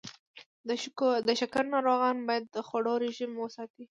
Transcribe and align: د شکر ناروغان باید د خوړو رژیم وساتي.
د 1.27 1.29
شکر 1.39 1.63
ناروغان 1.73 2.17
باید 2.27 2.45
د 2.49 2.57
خوړو 2.67 2.93
رژیم 3.05 3.31
وساتي. 3.37 3.85